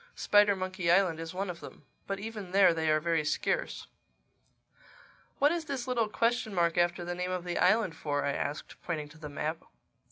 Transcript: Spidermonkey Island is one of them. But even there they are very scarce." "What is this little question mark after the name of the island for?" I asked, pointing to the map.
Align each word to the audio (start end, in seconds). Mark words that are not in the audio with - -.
Spidermonkey 0.17 0.91
Island 0.91 1.19
is 1.19 1.31
one 1.31 1.47
of 1.47 1.59
them. 1.59 1.83
But 2.07 2.19
even 2.19 2.53
there 2.53 2.73
they 2.73 2.89
are 2.89 2.99
very 2.99 3.23
scarce." 3.23 3.85
"What 5.37 5.51
is 5.51 5.65
this 5.65 5.87
little 5.87 6.09
question 6.09 6.55
mark 6.55 6.75
after 6.75 7.05
the 7.05 7.13
name 7.13 7.29
of 7.29 7.43
the 7.43 7.59
island 7.59 7.95
for?" 7.95 8.25
I 8.25 8.33
asked, 8.33 8.81
pointing 8.81 9.09
to 9.09 9.19
the 9.19 9.29
map. 9.29 9.57